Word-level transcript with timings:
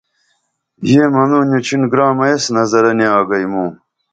یہ 0.91 1.03
منوں 1.13 1.45
نیچڻ 1.51 1.81
گرامہ 1.91 2.25
ایس 2.27 2.43
نظرہ 2.55 2.91
نی 2.97 3.05
آگئی 3.17 3.45
موں 3.51 3.69